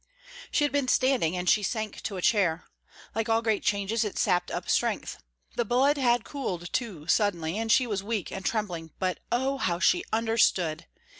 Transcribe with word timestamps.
She 0.49 0.63
had 0.63 0.71
been 0.71 0.87
standing, 0.87 1.37
and 1.37 1.47
she 1.47 1.61
sank 1.61 2.01
to 2.01 2.17
a 2.17 2.23
chair. 2.23 2.65
Like 3.13 3.29
all 3.29 3.43
great 3.43 3.61
changes 3.61 4.03
it 4.03 4.17
sapped 4.17 4.49
up 4.49 4.67
strength. 4.67 5.19
The 5.55 5.63
blood 5.63 5.97
had 5.97 6.23
cooled 6.25 6.73
too 6.73 7.05
suddenly, 7.05 7.55
and 7.59 7.71
she 7.71 7.85
was 7.85 8.01
weak 8.01 8.31
and 8.31 8.43
trembling 8.43 8.93
but, 8.97 9.19
oh, 9.31 9.57
how 9.59 9.77
she 9.77 10.03
understood! 10.11 10.87